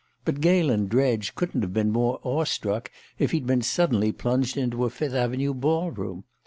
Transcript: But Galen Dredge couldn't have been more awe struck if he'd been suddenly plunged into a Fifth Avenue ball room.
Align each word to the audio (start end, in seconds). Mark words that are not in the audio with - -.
But 0.25 0.41
Galen 0.41 0.87
Dredge 0.87 1.35
couldn't 1.35 1.61
have 1.61 1.75
been 1.75 1.91
more 1.91 2.19
awe 2.23 2.43
struck 2.43 2.89
if 3.19 3.29
he'd 3.29 3.45
been 3.45 3.61
suddenly 3.61 4.11
plunged 4.11 4.57
into 4.57 4.83
a 4.85 4.89
Fifth 4.89 5.13
Avenue 5.13 5.53
ball 5.53 5.91
room. 5.91 6.23